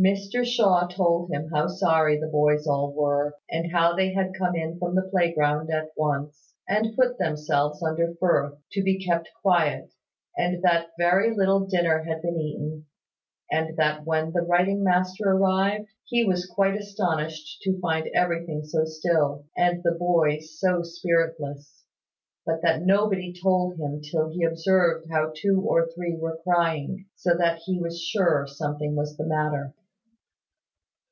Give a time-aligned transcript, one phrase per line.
[0.00, 4.54] Mr Shaw told him how sorry the boys all were, and how they had come
[4.54, 9.92] in from the playground at once, and put themselves under Firth, to be kept quiet;
[10.36, 12.86] and that very little dinner had been eaten;
[13.50, 18.84] and that, when the writing master arrived, he was quite astonished to find everything so
[18.84, 21.82] still, and the boys so spiritless:
[22.46, 27.36] but that nobody told him till he observed how two or three were crying, so
[27.36, 29.74] that he was sure something was the matter.